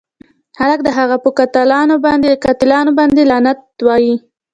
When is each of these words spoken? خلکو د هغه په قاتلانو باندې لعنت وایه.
خلکو 0.59 0.83
د 0.87 0.89
هغه 0.97 1.15
په 1.23 1.29
قاتلانو 2.49 2.91
باندې 2.97 3.21
لعنت 3.31 3.59
وایه. 3.87 4.15